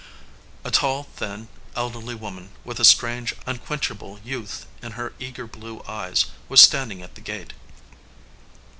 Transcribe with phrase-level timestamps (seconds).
[0.63, 5.83] A tall, thin, elderly woman, with a strange, un quenchable youth in her eager blue
[5.87, 7.53] eyes, was stand ing at the gate.